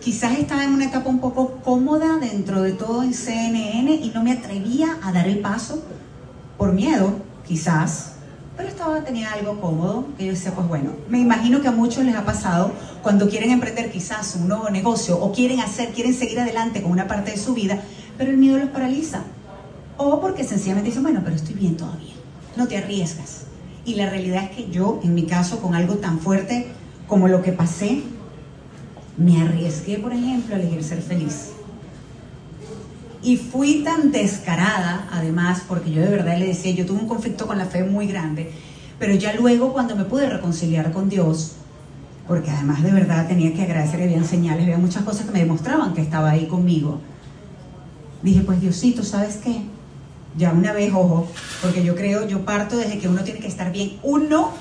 quizás 0.00 0.38
estaba 0.38 0.64
en 0.64 0.72
una 0.72 0.86
etapa 0.86 1.08
un 1.08 1.18
poco 1.18 1.58
cómoda 1.64 2.18
dentro 2.18 2.62
de 2.62 2.72
todo 2.72 3.02
en 3.02 3.12
CNN 3.12 3.92
y 3.92 4.12
no 4.14 4.22
me 4.22 4.32
atrevía 4.32 4.98
a 5.02 5.12
dar 5.12 5.26
el 5.26 5.40
paso 5.40 5.82
por 6.56 6.72
miedo, 6.72 7.20
quizás, 7.46 8.12
pero 8.56 8.68
estaba, 8.68 9.04
tenía 9.04 9.32
algo 9.32 9.60
cómodo, 9.60 10.06
que 10.16 10.24
yo 10.24 10.32
decía, 10.32 10.52
pues 10.54 10.66
bueno, 10.66 10.92
me 11.10 11.18
imagino 11.18 11.60
que 11.60 11.68
a 11.68 11.72
muchos 11.72 12.04
les 12.04 12.16
ha 12.16 12.24
pasado 12.24 12.72
cuando 13.02 13.28
quieren 13.28 13.50
emprender 13.50 13.90
quizás 13.90 14.34
un 14.36 14.48
nuevo 14.48 14.70
negocio 14.70 15.18
o 15.20 15.32
quieren 15.32 15.60
hacer, 15.60 15.92
quieren 15.92 16.14
seguir 16.14 16.40
adelante 16.40 16.82
con 16.82 16.90
una 16.90 17.06
parte 17.06 17.32
de 17.32 17.36
su 17.36 17.52
vida, 17.52 17.82
pero 18.16 18.30
el 18.30 18.38
miedo 18.38 18.58
los 18.58 18.70
paraliza. 18.70 19.20
O 19.98 20.20
porque 20.20 20.44
sencillamente 20.44 20.90
dicen, 20.90 21.02
bueno, 21.02 21.20
pero 21.24 21.36
estoy 21.36 21.54
bien 21.54 21.76
todavía, 21.76 22.14
no 22.56 22.66
te 22.68 22.76
arriesgas. 22.76 23.44
Y 23.84 23.94
la 23.94 24.10
realidad 24.10 24.44
es 24.44 24.50
que 24.50 24.70
yo, 24.70 25.00
en 25.02 25.14
mi 25.14 25.24
caso, 25.24 25.60
con 25.60 25.74
algo 25.74 25.94
tan 25.94 26.18
fuerte 26.18 26.66
como 27.06 27.28
lo 27.28 27.42
que 27.42 27.52
pasé, 27.52 28.02
me 29.16 29.40
arriesgué, 29.40 29.98
por 29.98 30.12
ejemplo, 30.12 30.54
a 30.54 30.58
elegir 30.58 30.82
ser 30.82 31.00
feliz. 31.00 31.52
Y 33.22 33.36
fui 33.38 33.82
tan 33.82 34.12
descarada, 34.12 35.08
además, 35.10 35.62
porque 35.66 35.90
yo 35.90 36.02
de 36.02 36.08
verdad 36.08 36.38
le 36.38 36.48
decía, 36.48 36.72
yo 36.72 36.84
tuve 36.84 37.00
un 37.00 37.08
conflicto 37.08 37.46
con 37.46 37.58
la 37.58 37.64
fe 37.64 37.84
muy 37.84 38.06
grande, 38.06 38.52
pero 38.98 39.14
ya 39.14 39.34
luego 39.34 39.72
cuando 39.72 39.96
me 39.96 40.04
pude 40.04 40.28
reconciliar 40.28 40.92
con 40.92 41.08
Dios, 41.08 41.52
porque 42.28 42.50
además 42.50 42.82
de 42.82 42.92
verdad 42.92 43.26
tenía 43.26 43.54
que 43.54 43.62
agradecer, 43.62 44.02
había 44.02 44.22
señales, 44.24 44.64
había 44.64 44.78
muchas 44.78 45.04
cosas 45.04 45.26
que 45.26 45.32
me 45.32 45.40
demostraban 45.40 45.94
que 45.94 46.02
estaba 46.02 46.30
ahí 46.30 46.46
conmigo. 46.46 47.00
Dije, 48.22 48.40
pues 48.40 48.60
Diosito, 48.60 49.02
¿sabes 49.02 49.36
qué? 49.36 49.62
Ya 50.36 50.52
una 50.52 50.72
vez, 50.72 50.92
ojo, 50.92 51.28
porque 51.62 51.82
yo 51.82 51.94
creo, 51.94 52.26
yo 52.26 52.44
parto 52.44 52.76
desde 52.76 52.98
que 52.98 53.08
uno 53.08 53.24
tiene 53.24 53.40
que 53.40 53.48
estar 53.48 53.72
bien, 53.72 53.98
uno 54.02 54.52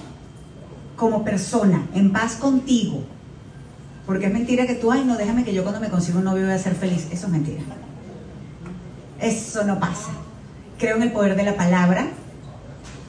como 0.96 1.24
persona, 1.24 1.88
en 1.94 2.13
paz 2.13 2.36
contigo. 2.36 3.03
Porque 4.05 4.27
es 4.27 4.34
mentira 4.34 4.67
que 4.67 4.75
tú, 4.75 4.91
ay, 4.91 5.03
no, 5.03 5.17
déjame 5.17 5.44
que 5.44 5.53
yo 5.53 5.63
cuando 5.63 5.82
me 5.82 5.89
consigo 5.89 6.20
un 6.20 6.25
novio 6.25 6.44
voy 6.44 6.53
a 6.53 6.60
ser 6.60 6.75
feliz. 6.75 7.08
Eso 7.12 7.25
es 7.25 7.32
mentira. 7.32 7.62
Eso 9.20 9.63
no 9.63 9.79
pasa. 9.79 10.12
Creo 10.77 10.98
en 10.98 11.03
el 11.03 11.12
poder 11.12 11.36
de 11.36 11.44
la 11.44 11.55
palabra, 11.55 12.08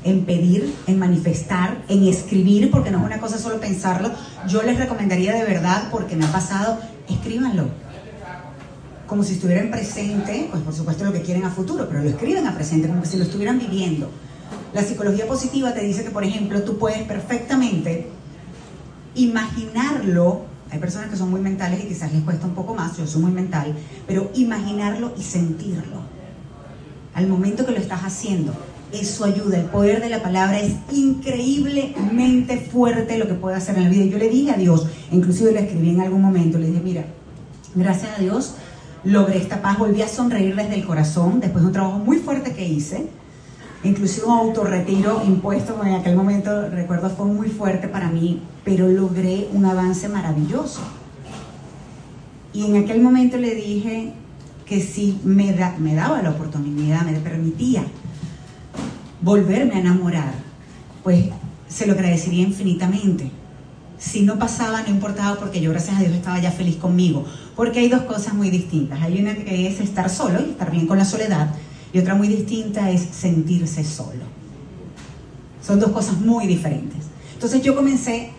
en 0.05 0.25
pedir, 0.25 0.75
en 0.87 0.99
manifestar, 0.99 1.77
en 1.89 2.05
escribir, 2.05 2.71
porque 2.71 2.91
no 2.91 2.99
es 2.99 3.05
una 3.05 3.19
cosa 3.19 3.39
solo 3.39 3.61
pensarlo. 3.61 4.11
Yo 4.49 4.63
les 4.63 4.79
recomendaría 4.79 5.35
de 5.35 5.45
verdad, 5.45 5.89
porque 5.91 6.17
me 6.17 6.25
ha 6.25 6.33
pasado, 6.33 6.79
escríbanlo. 7.09 7.69
Como 9.07 9.23
si 9.23 9.35
estuvieran 9.35 9.71
presente, 9.71 10.49
pues 10.51 10.63
por 10.63 10.75
supuesto 10.75 11.05
lo 11.05 11.13
que 11.13 11.23
quieren 11.23 11.45
a 11.45 11.51
futuro, 11.51 11.87
pero 11.89 12.03
lo 12.03 12.09
escriben 12.09 12.47
a 12.47 12.55
presente, 12.55 12.89
como 12.89 13.05
si 13.05 13.17
lo 13.17 13.25
estuvieran 13.25 13.59
viviendo. 13.59 14.11
La 14.75 14.83
psicología 14.83 15.27
positiva 15.27 15.73
te 15.73 15.83
dice 15.83 16.05
que, 16.05 16.11
por 16.11 16.25
ejemplo, 16.25 16.63
tú 16.63 16.77
puedes 16.77 17.03
perfectamente 17.03 18.09
imaginarlo. 19.15 20.43
Hay 20.71 20.81
personas 20.81 21.09
que 21.09 21.17
son 21.17 21.31
muy 21.31 21.41
mentales 21.41 21.85
y 21.85 21.89
quizás 21.89 22.13
les 22.13 22.23
cuesta 22.23 22.47
un 22.47 22.55
poco 22.55 22.75
más, 22.75 22.97
yo 22.97 23.07
soy 23.07 23.23
muy 23.23 23.31
mental, 23.31 23.75
pero 24.09 24.31
imaginarlo 24.35 25.13
y 25.17 25.23
sentirlo. 25.23 26.01
Al 27.15 27.29
momento 27.29 27.65
que 27.65 27.73
lo 27.73 27.79
estás 27.79 28.03
haciendo, 28.03 28.53
eso 28.93 29.25
ayuda. 29.25 29.59
El 29.59 29.67
poder 29.67 30.01
de 30.01 30.11
la 30.11 30.23
palabra 30.23 30.61
es 30.61 30.75
increíblemente 30.93 32.59
fuerte 32.59 33.19
lo 33.19 33.29
que 33.29 33.35
puede 33.35 33.57
hacer 33.57 33.77
en 33.77 33.85
la 33.85 33.91
vida. 33.91 34.05
Yo 34.05 34.19
le 34.19 34.29
dije 34.29 34.51
a 34.51 34.57
Dios, 34.57 34.89
inclusive 35.13 35.53
le 35.53 35.61
escribí 35.61 35.91
en 35.91 36.01
algún 36.01 36.21
momento, 36.21 36.59
le 36.59 36.67
dije, 36.67 36.81
mira, 36.83 37.07
gracias 37.75 38.19
a 38.19 38.21
Dios 38.21 38.57
logré 39.07 39.39
esta 39.39 39.63
paz, 39.63 39.79
volví 39.79 40.03
a 40.03 40.09
sonreír 40.09 40.57
desde 40.57 40.75
el 40.75 40.85
corazón 40.85 41.39
después 41.39 41.63
de 41.63 41.69
un 41.69 41.73
trabajo 41.73 41.99
muy 41.99 42.19
fuerte 42.19 42.53
que 42.53 42.67
hice. 42.67 43.07
Inclusive 43.85 44.27
un 44.27 44.39
autorretiro 44.39 45.23
impuesto, 45.25 45.81
en 45.85 45.95
aquel 45.95 46.17
momento 46.17 46.69
recuerdo 46.69 47.09
fue 47.11 47.27
muy 47.27 47.49
fuerte 47.49 47.87
para 47.87 48.09
mí, 48.09 48.43
pero 48.65 48.89
logré 48.89 49.49
un 49.53 49.65
avance 49.65 50.09
maravilloso. 50.09 50.81
Y 52.53 52.67
en 52.67 52.83
aquel 52.83 53.01
momento 53.01 53.37
le 53.37 53.55
dije 53.55 54.13
que 54.65 54.81
si 54.81 55.21
me, 55.23 55.53
da, 55.53 55.77
me 55.79 55.95
daba 55.95 56.21
la 56.21 56.31
oportunidad, 56.31 57.03
me 57.03 57.21
permitía 57.21 57.85
volverme 59.21 59.75
a 59.75 59.81
enamorar, 59.81 60.33
pues 61.05 61.27
se 61.69 61.87
lo 61.87 61.93
agradecería 61.93 62.43
infinitamente. 62.43 63.31
Si 64.07 64.23
no 64.23 64.39
pasaba, 64.39 64.83
no 64.83 64.89
importaba 64.89 65.37
porque 65.37 65.61
yo, 65.61 65.73
gracias 65.73 65.97
a 65.97 66.01
Dios, 66.01 66.15
estaba 66.15 66.39
ya 66.39 66.53
feliz 66.53 66.77
conmigo. 66.77 67.25
Porque 67.57 67.81
hay 67.81 67.89
dos 67.89 68.03
cosas 68.03 68.35
muy 68.35 68.51
distintas. 68.51 69.03
Hay 69.03 69.21
una 69.21 69.35
que 69.35 69.67
es 69.67 69.81
estar 69.81 70.09
solo 70.09 70.41
y 70.41 70.51
estar 70.51 70.71
bien 70.71 70.87
con 70.87 70.97
la 70.97 71.05
soledad. 71.05 71.51
Y 71.93 71.99
otra 71.99 72.15
muy 72.15 72.29
distinta 72.29 72.89
es 72.89 73.01
sentirse 73.01 73.83
solo. 73.83 74.23
Son 75.61 75.81
dos 75.81 75.91
cosas 75.91 76.21
muy 76.21 76.47
diferentes. 76.47 76.99
Entonces 77.35 77.63
yo 77.63 77.75
comencé 77.75 78.31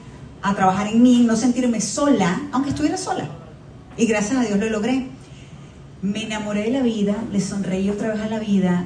a 0.41 0.55
trabajar 0.55 0.88
en 0.88 1.03
mí, 1.03 1.25
no 1.27 1.36
sentirme 1.36 1.81
sola, 1.81 2.43
aunque 2.53 2.69
estuviera 2.69 2.95
sola. 2.95 3.27
Y 3.97 4.05
gracias 4.05 4.38
a 4.38 4.43
Dios 4.47 4.57
lo 4.57 4.69
logré. 4.69 5.07
Me 6.01 6.24
enamoré 6.24 6.63
de 6.63 6.71
la 6.71 6.81
vida, 6.81 7.15
le 7.33 7.41
sonreí 7.41 7.89
otra 7.89 8.13
vez 8.13 8.21
a 8.21 8.29
la 8.29 8.39
vida, 8.39 8.86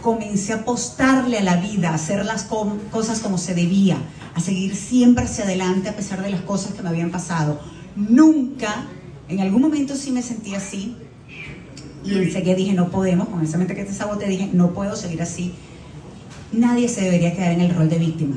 comencé 0.00 0.52
a 0.52 0.56
apostarle 0.56 1.38
a 1.38 1.42
la 1.42 1.56
vida, 1.56 1.90
a 1.90 1.94
hacer 1.94 2.24
las 2.24 2.44
cosas 2.44 3.20
como 3.20 3.38
se 3.38 3.54
debía, 3.54 3.98
a 4.34 4.40
seguir 4.40 4.74
siempre 4.74 5.24
hacia 5.24 5.44
adelante 5.44 5.88
a 5.88 5.96
pesar 5.96 6.22
de 6.22 6.30
las 6.30 6.40
cosas 6.42 6.74
que 6.74 6.82
me 6.82 6.88
habían 6.88 7.10
pasado. 7.10 7.60
Nunca, 7.94 8.86
en 9.28 9.40
algún 9.40 9.62
momento 9.62 9.94
sí 9.94 10.10
me 10.10 10.22
sentí 10.22 10.54
así 10.54 10.96
y 12.04 12.14
enseguida 12.14 12.54
dije, 12.54 12.72
no 12.72 12.88
podemos, 12.88 13.28
con 13.28 13.42
esa 13.42 13.58
mente 13.58 13.74
que 13.74 13.84
te 13.84 13.92
sabote, 13.92 14.26
dije, 14.26 14.50
no 14.52 14.70
puedo 14.72 14.96
seguir 14.96 15.22
así. 15.22 15.54
Nadie 16.52 16.88
se 16.88 17.02
debería 17.02 17.34
quedar 17.34 17.52
en 17.52 17.60
el 17.60 17.74
rol 17.74 17.88
de 17.88 17.98
víctima. 17.98 18.36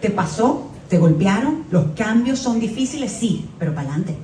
¿Te 0.00 0.10
pasó? 0.10 0.70
¿Te 0.88 0.98
golpearon? 0.98 1.64
¿Los 1.70 1.92
cambios 1.96 2.38
son 2.38 2.60
difíciles? 2.60 3.12
Sí, 3.12 3.46
pero 3.58 3.74
para 3.74 3.88
adelante. 3.88 4.16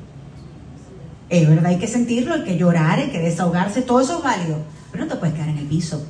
Es 1.28 1.49
verdad, 1.49 1.66
hay 1.66 1.78
que 1.78 1.88
sentirlo, 1.88 2.35
hay 2.35 2.45
que 2.45 2.56
llorar, 2.56 2.99
hay 2.99 3.11
que 3.11 3.18
desahogarse, 3.18 3.83
todo 3.83 4.00
eso 4.00 4.18
es 4.18 4.25
válido, 4.25 4.59
pero 4.92 5.04
no 5.04 5.11
te 5.11 5.16
puedes 5.16 5.35
quedar 5.35 5.49
en 5.49 5.59
el 5.59 5.66
piso 5.66 6.04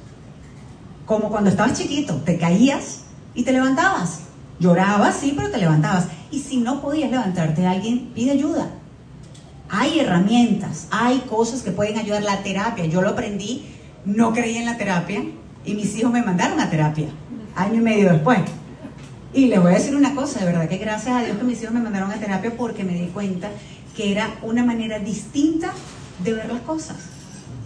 como 1.06 1.30
cuando 1.30 1.50
estabas 1.50 1.78
chiquito, 1.78 2.16
te 2.16 2.36
caías 2.36 3.04
y 3.34 3.44
te 3.44 3.52
levantabas. 3.52 4.20
Llorabas, 4.58 5.16
sí, 5.16 5.34
pero 5.36 5.50
te 5.50 5.58
levantabas. 5.58 6.08
Y 6.30 6.40
si 6.40 6.56
no 6.58 6.82
podías 6.82 7.10
levantarte, 7.10 7.66
alguien 7.66 8.10
pide 8.14 8.32
ayuda. 8.32 8.68
Hay 9.68 10.00
herramientas, 10.00 10.88
hay 10.90 11.20
cosas 11.20 11.62
que 11.62 11.70
pueden 11.70 11.98
ayudar. 11.98 12.22
La 12.22 12.42
terapia, 12.42 12.84
yo 12.86 13.02
lo 13.02 13.10
aprendí, 13.10 13.66
no 14.04 14.32
creí 14.32 14.56
en 14.56 14.66
la 14.66 14.76
terapia 14.76 15.22
y 15.64 15.74
mis 15.74 15.96
hijos 15.96 16.12
me 16.12 16.22
mandaron 16.22 16.60
a 16.60 16.70
terapia, 16.70 17.08
año 17.54 17.74
y 17.74 17.80
medio 17.80 18.12
después. 18.12 18.40
Y 19.32 19.46
les 19.46 19.60
voy 19.60 19.72
a 19.72 19.74
decir 19.74 19.94
una 19.94 20.14
cosa, 20.14 20.40
de 20.40 20.46
verdad 20.46 20.68
que 20.68 20.78
gracias 20.78 21.14
a 21.14 21.24
Dios 21.24 21.36
que 21.36 21.44
mis 21.44 21.60
hijos 21.62 21.74
me 21.74 21.80
mandaron 21.80 22.10
a 22.10 22.14
terapia 22.14 22.52
porque 22.56 22.84
me 22.84 22.94
di 22.94 23.08
cuenta 23.08 23.50
que 23.96 24.12
era 24.12 24.34
una 24.42 24.64
manera 24.64 24.98
distinta 24.98 25.72
de 26.24 26.32
ver 26.32 26.50
las 26.50 26.62
cosas. 26.62 26.96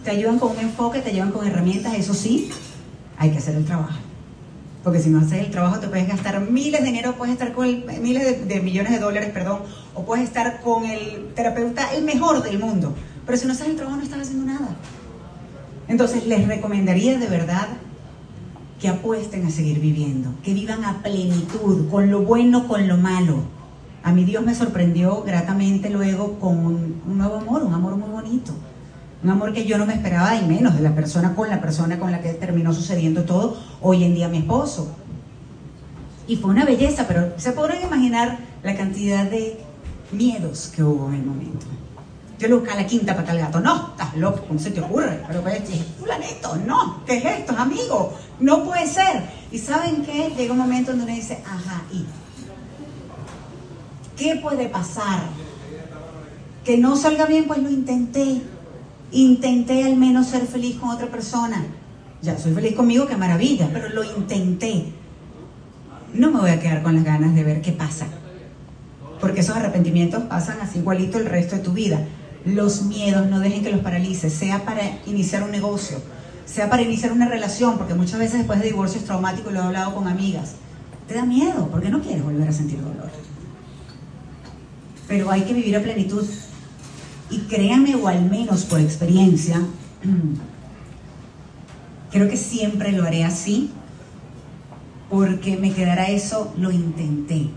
Te 0.03 0.11
ayudan 0.11 0.39
con 0.39 0.51
un 0.51 0.59
enfoque, 0.59 0.99
te 0.99 1.11
ayudan 1.11 1.31
con 1.31 1.47
herramientas, 1.47 1.93
eso 1.93 2.13
sí, 2.13 2.49
hay 3.21 3.29
que 3.29 3.37
hacer 3.37 3.55
el 3.55 3.65
trabajo. 3.65 3.99
Porque 4.83 4.99
si 4.99 5.11
no 5.11 5.19
haces 5.19 5.45
el 5.45 5.51
trabajo 5.51 5.79
te 5.79 5.87
puedes 5.87 6.07
gastar 6.07 6.41
miles 6.41 6.81
de 6.81 6.87
dinero, 6.87 7.13
puedes 7.13 7.33
estar 7.33 7.53
con 7.53 7.67
miles 8.01 8.47
de, 8.47 8.61
millones 8.61 8.91
de 8.91 8.97
dólares, 8.97 9.29
perdón, 9.31 9.59
o 9.93 10.03
puedes 10.03 10.25
estar 10.25 10.59
con 10.61 10.85
el 10.85 11.27
terapeuta 11.35 11.93
el 11.93 12.03
mejor 12.03 12.41
del 12.41 12.57
mundo. 12.57 12.95
Pero 13.23 13.37
si 13.37 13.45
no 13.45 13.53
haces 13.53 13.67
el 13.67 13.75
trabajo 13.75 13.97
no 13.97 14.03
estás 14.03 14.21
haciendo 14.21 14.51
nada. 14.51 14.75
Entonces 15.87 16.25
les 16.25 16.47
recomendaría 16.47 17.19
de 17.19 17.27
verdad 17.27 17.67
que 18.79 18.89
apuesten 18.89 19.45
a 19.45 19.51
seguir 19.51 19.79
viviendo, 19.79 20.33
que 20.43 20.55
vivan 20.55 20.83
a 20.83 21.03
plenitud, 21.03 21.91
con 21.91 22.09
lo 22.09 22.23
bueno, 22.23 22.67
con 22.67 22.87
lo 22.87 22.97
malo. 22.97 23.43
A 24.01 24.11
mí 24.11 24.23
Dios 24.23 24.43
me 24.43 24.55
sorprendió 24.55 25.21
gratamente 25.21 25.91
luego 25.91 26.39
con 26.39 26.57
un 26.57 27.17
nuevo 27.19 27.35
amor, 27.35 27.61
un 27.61 27.75
amor 27.75 27.97
muy 27.97 28.09
bonito 28.09 28.55
un 29.23 29.29
amor 29.29 29.53
que 29.53 29.65
yo 29.65 29.77
no 29.77 29.85
me 29.85 29.93
esperaba 29.93 30.35
y 30.35 30.45
menos 30.45 30.75
de 30.75 30.81
la 30.81 30.95
persona 30.95 31.35
con 31.35 31.49
la 31.49 31.61
persona 31.61 31.99
con 31.99 32.11
la 32.11 32.21
que 32.21 32.33
terminó 32.33 32.73
sucediendo 32.73 33.23
todo, 33.23 33.57
hoy 33.81 34.03
en 34.03 34.15
día 34.15 34.27
mi 34.27 34.39
esposo. 34.39 34.95
Y 36.27 36.37
fue 36.37 36.49
una 36.49 36.65
belleza, 36.65 37.05
pero 37.07 37.33
se 37.37 37.51
podrán 37.51 37.81
imaginar 37.81 38.39
la 38.63 38.75
cantidad 38.75 39.25
de 39.25 39.59
miedos 40.11 40.71
que 40.75 40.83
hubo 40.83 41.09
en 41.09 41.15
el 41.15 41.25
momento. 41.25 41.67
Yo 42.39 42.47
le 42.47 42.55
busqué 42.55 42.71
a 42.71 42.75
la 42.75 42.87
quinta 42.87 43.15
para 43.15 43.31
el 43.33 43.39
gato. 43.39 43.59
No, 43.59 43.89
estás 43.91 44.15
loco, 44.15 44.43
¿cómo 44.47 44.59
se 44.59 44.71
te 44.71 44.81
ocurre? 44.81 45.21
Pero 45.27 45.41
pues, 45.41 45.61
fulanito, 45.99 46.55
no, 46.65 47.03
¿qué 47.05 47.17
es 47.17 47.25
esto, 47.25 47.53
amigo? 47.55 48.17
No 48.39 48.63
puede 48.63 48.87
ser. 48.87 49.23
¿Y 49.51 49.59
saben 49.59 50.03
qué? 50.03 50.33
Llega 50.35 50.53
un 50.53 50.57
momento 50.57 50.91
donde 50.91 51.05
uno 51.05 51.13
dice, 51.13 51.43
ajá, 51.45 51.83
¿y? 51.93 52.05
¿Qué 54.17 54.39
puede 54.41 54.69
pasar? 54.69 55.21
Que 56.63 56.77
no 56.79 56.95
salga 56.95 57.27
bien, 57.27 57.45
pues 57.45 57.61
lo 57.61 57.69
intenté 57.69 58.41
Intenté 59.11 59.83
al 59.83 59.97
menos 59.97 60.27
ser 60.27 60.45
feliz 60.47 60.77
con 60.77 60.89
otra 60.89 61.07
persona. 61.07 61.65
Ya 62.21 62.37
soy 62.37 62.53
feliz 62.53 62.75
conmigo, 62.75 63.07
qué 63.07 63.17
maravilla, 63.17 63.69
pero 63.73 63.89
lo 63.89 64.03
intenté. 64.03 64.85
No 66.13 66.31
me 66.31 66.39
voy 66.39 66.51
a 66.51 66.59
quedar 66.59 66.81
con 66.83 66.95
las 66.95 67.03
ganas 67.03 67.35
de 67.35 67.43
ver 67.43 67.61
qué 67.61 67.71
pasa. 67.71 68.07
Porque 69.19 69.41
esos 69.41 69.55
arrepentimientos 69.55 70.23
pasan 70.23 70.61
así 70.61 70.79
igualito 70.79 71.17
el 71.17 71.25
resto 71.25 71.55
de 71.55 71.61
tu 71.61 71.73
vida. 71.73 71.99
Los 72.45 72.83
miedos 72.83 73.27
no 73.29 73.39
dejen 73.39 73.63
que 73.63 73.71
los 73.71 73.81
paralice, 73.81 74.29
sea 74.29 74.63
para 74.65 74.81
iniciar 75.05 75.43
un 75.43 75.51
negocio, 75.51 75.97
sea 76.45 76.69
para 76.69 76.81
iniciar 76.81 77.11
una 77.11 77.27
relación, 77.27 77.77
porque 77.77 77.93
muchas 77.93 78.17
veces 78.17 78.39
después 78.39 78.59
de 78.59 78.67
divorcios 78.67 79.03
traumáticos 79.03 79.51
lo 79.51 79.59
he 79.59 79.63
hablado 79.63 79.93
con 79.93 80.07
amigas. 80.07 80.53
Te 81.07 81.15
da 81.15 81.25
miedo, 81.25 81.67
porque 81.69 81.89
no 81.89 82.01
quieres 82.01 82.23
volver 82.23 82.47
a 82.47 82.51
sentir 82.53 82.79
dolor. 82.79 83.11
Pero 85.07 85.29
hay 85.29 85.41
que 85.41 85.53
vivir 85.53 85.75
a 85.75 85.81
plenitud 85.81 86.25
y 87.31 87.39
créanme, 87.39 87.95
o 87.95 88.07
al 88.07 88.29
menos 88.29 88.65
por 88.65 88.79
experiencia, 88.79 89.61
creo 92.11 92.29
que 92.29 92.37
siempre 92.37 92.91
lo 92.91 93.05
haré 93.05 93.23
así, 93.23 93.71
porque 95.09 95.57
me 95.57 95.71
quedará 95.71 96.09
eso, 96.09 96.53
lo 96.57 96.71
intenté. 96.71 97.47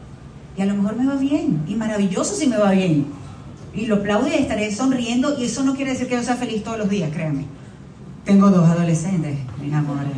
Y 0.56 0.62
a 0.62 0.66
lo 0.66 0.74
mejor 0.74 0.96
me 0.96 1.06
va 1.06 1.16
bien, 1.16 1.62
y 1.66 1.74
maravilloso 1.74 2.34
si 2.34 2.46
me 2.46 2.56
va 2.56 2.70
bien. 2.70 3.06
Y 3.74 3.86
lo 3.86 3.96
aplaudo 3.96 4.28
y 4.28 4.34
estaré 4.34 4.72
sonriendo, 4.72 5.38
y 5.38 5.44
eso 5.44 5.64
no 5.64 5.74
quiere 5.74 5.92
decir 5.92 6.08
que 6.08 6.14
yo 6.14 6.22
sea 6.22 6.36
feliz 6.36 6.62
todos 6.62 6.78
los 6.78 6.88
días, 6.88 7.10
créanme. 7.12 7.46
Tengo 8.24 8.50
dos 8.50 8.68
adolescentes, 8.68 9.36
mis 9.60 9.74
amores. 9.74 10.12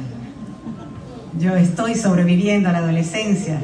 Yo 1.39 1.57
estoy 1.57 1.95
sobreviviendo 1.95 2.69
a 2.69 2.73
la 2.73 2.79
adolescencia. 2.79 3.61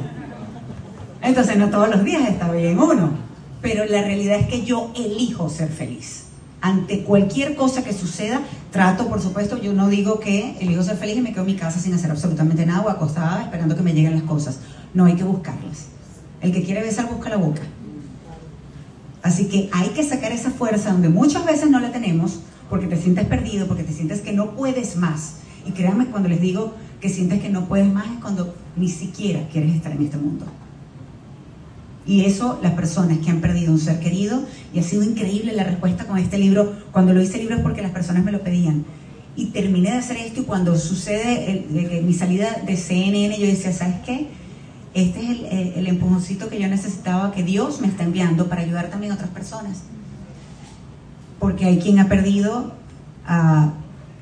Entonces 1.21 1.57
no 1.57 1.69
todos 1.69 1.89
los 1.89 2.03
días 2.03 2.27
está 2.27 2.51
bien 2.51 2.77
uno 2.77 3.32
pero 3.63 3.85
la 3.85 4.03
realidad 4.03 4.37
es 4.39 4.47
que 4.47 4.63
yo 4.63 4.91
elijo 4.93 5.49
ser 5.49 5.69
feliz. 5.69 6.25
Ante 6.59 7.03
cualquier 7.03 7.55
cosa 7.55 7.83
que 7.83 7.93
suceda, 7.93 8.41
trato, 8.71 9.07
por 9.07 9.21
supuesto, 9.21 9.57
yo 9.57 9.73
no 9.73 9.87
digo 9.87 10.19
que 10.19 10.57
elijo 10.59 10.83
ser 10.83 10.97
feliz 10.97 11.17
y 11.17 11.21
me 11.21 11.31
quedo 11.31 11.41
en 11.41 11.47
mi 11.47 11.55
casa 11.55 11.79
sin 11.79 11.93
hacer 11.93 12.11
absolutamente 12.11 12.65
nada 12.65 12.81
o 12.81 12.89
acostada 12.89 13.41
esperando 13.41 13.75
que 13.75 13.81
me 13.81 13.93
lleguen 13.93 14.15
las 14.15 14.23
cosas. 14.23 14.59
No 14.93 15.05
hay 15.05 15.15
que 15.15 15.23
buscarlas. 15.23 15.87
El 16.41 16.51
que 16.51 16.63
quiere 16.63 16.81
besar 16.81 17.09
busca 17.09 17.29
la 17.29 17.37
boca. 17.37 17.61
Así 19.21 19.45
que 19.45 19.69
hay 19.71 19.89
que 19.89 20.03
sacar 20.03 20.33
esa 20.33 20.51
fuerza 20.51 20.91
donde 20.91 21.07
muchas 21.07 21.45
veces 21.45 21.69
no 21.69 21.79
la 21.79 21.93
tenemos 21.93 22.39
porque 22.69 22.87
te 22.87 22.97
sientes 22.97 23.25
perdido, 23.25 23.67
porque 23.67 23.83
te 23.83 23.93
sientes 23.93 24.19
que 24.19 24.33
no 24.33 24.51
puedes 24.51 24.97
más. 24.97 25.35
Y 25.65 25.71
créanme 25.71 26.07
cuando 26.07 26.27
les 26.27 26.41
digo 26.41 26.73
que 26.99 27.07
sientes 27.07 27.41
que 27.41 27.49
no 27.49 27.65
puedes 27.65 27.87
más 27.87 28.07
es 28.07 28.21
cuando 28.21 28.53
ni 28.75 28.89
siquiera 28.89 29.47
quieres 29.49 29.73
estar 29.73 29.93
en 29.93 30.03
este 30.03 30.17
mundo. 30.17 30.45
Y 32.05 32.25
eso 32.25 32.59
las 32.61 32.73
personas 32.73 33.19
que 33.19 33.29
han 33.29 33.39
perdido 33.39 33.71
un 33.71 33.79
ser 33.79 33.99
querido, 33.99 34.43
y 34.73 34.79
ha 34.79 34.83
sido 34.83 35.03
increíble 35.03 35.53
la 35.53 35.63
respuesta 35.63 36.05
con 36.05 36.17
este 36.17 36.37
libro, 36.37 36.73
cuando 36.91 37.13
lo 37.13 37.21
hice 37.21 37.37
libro 37.37 37.55
es 37.55 37.61
porque 37.61 37.81
las 37.81 37.91
personas 37.91 38.23
me 38.23 38.31
lo 38.31 38.41
pedían. 38.41 38.85
Y 39.35 39.47
terminé 39.47 39.91
de 39.91 39.97
hacer 39.97 40.17
esto 40.17 40.41
y 40.41 40.43
cuando 40.43 40.77
sucede 40.77 42.01
mi 42.03 42.13
salida 42.13 42.61
de 42.65 42.77
CNN, 42.77 43.37
yo 43.39 43.47
decía, 43.47 43.71
¿sabes 43.71 43.95
qué? 44.05 44.27
Este 44.93 45.23
es 45.23 45.29
el, 45.29 45.45
el 45.75 45.87
empujoncito 45.87 46.49
que 46.49 46.59
yo 46.59 46.67
necesitaba, 46.67 47.31
que 47.31 47.41
Dios 47.41 47.81
me 47.81 47.87
está 47.87 48.03
enviando 48.03 48.47
para 48.47 48.61
ayudar 48.61 48.89
también 48.89 49.11
a 49.11 49.15
otras 49.15 49.31
personas. 49.31 49.83
Porque 51.39 51.65
hay 51.65 51.79
quien 51.79 51.99
ha 51.99 52.07
perdido 52.07 52.73
a 53.25 53.73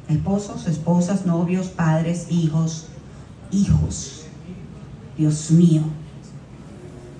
esposos, 0.07 0.67
esposas, 0.67 1.25
novios, 1.25 1.67
padres, 1.67 2.27
hijos, 2.29 2.87
hijos. 3.51 4.25
Dios 5.17 5.51
mío, 5.51 5.83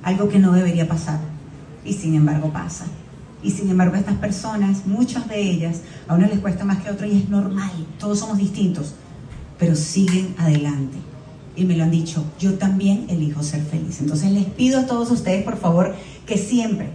algo 0.04 0.30
que 0.30 0.40
no 0.40 0.52
debería 0.52 0.88
pasar 0.88 1.20
y 1.84 1.94
sin 1.94 2.16
embargo 2.16 2.52
pasa. 2.52 2.86
Y 3.44 3.50
sin 3.52 3.70
embargo 3.70 3.96
estas 3.96 4.16
personas, 4.16 4.86
muchas 4.86 5.28
de 5.28 5.42
ellas, 5.42 5.82
a 6.08 6.14
unas 6.14 6.30
les 6.30 6.40
cuesta 6.40 6.64
más 6.64 6.82
que 6.82 6.90
a 6.90 6.92
otros 6.92 7.12
y 7.12 7.18
es 7.18 7.30
normal, 7.30 7.72
todos 8.00 8.20
somos 8.20 8.38
distintos, 8.38 8.94
pero 9.58 9.76
siguen 9.76 10.36
adelante. 10.38 10.98
Y 11.56 11.66
me 11.66 11.76
lo 11.76 11.84
han 11.84 11.92
dicho, 11.92 12.24
yo 12.40 12.54
también 12.54 13.06
elijo 13.10 13.44
ser 13.44 13.64
feliz. 13.64 14.00
Entonces 14.00 14.32
les 14.32 14.46
pido 14.46 14.80
a 14.80 14.86
todos 14.86 15.12
ustedes, 15.12 15.44
por 15.44 15.58
favor, 15.58 15.96
que 16.26 16.38
siempre, 16.38 16.90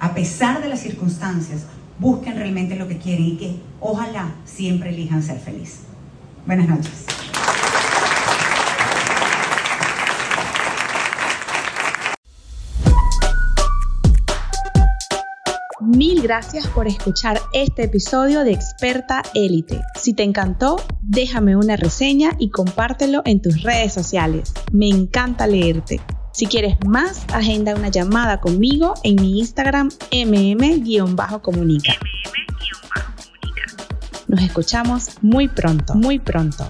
a 0.00 0.14
pesar 0.14 0.62
de 0.62 0.68
las 0.68 0.80
circunstancias, 0.80 1.62
busquen 1.98 2.34
realmente 2.34 2.76
lo 2.76 2.88
que 2.88 2.98
quieren 2.98 3.24
y 3.24 3.36
que 3.36 3.56
ojalá 3.80 4.34
siempre 4.44 4.90
elijan 4.90 5.22
ser 5.22 5.38
feliz. 5.38 5.80
Buenas 6.46 6.68
noches. 6.68 7.23
Mil 15.94 16.22
gracias 16.22 16.66
por 16.66 16.88
escuchar 16.88 17.40
este 17.52 17.84
episodio 17.84 18.42
de 18.42 18.50
Experta 18.50 19.22
Élite. 19.32 19.80
Si 19.94 20.12
te 20.12 20.24
encantó, 20.24 20.82
déjame 21.00 21.54
una 21.54 21.76
reseña 21.76 22.32
y 22.40 22.50
compártelo 22.50 23.22
en 23.24 23.40
tus 23.40 23.62
redes 23.62 23.92
sociales. 23.92 24.52
Me 24.72 24.88
encanta 24.88 25.46
leerte. 25.46 26.00
Si 26.32 26.46
quieres 26.46 26.76
más, 26.84 27.24
agenda 27.32 27.76
una 27.76 27.90
llamada 27.90 28.40
conmigo 28.40 28.94
en 29.04 29.14
mi 29.22 29.38
Instagram 29.38 29.88
mm-comunica. 30.10 31.92
Nos 34.26 34.42
escuchamos 34.42 35.10
muy 35.22 35.46
pronto, 35.46 35.94
muy 35.94 36.18
pronto. 36.18 36.68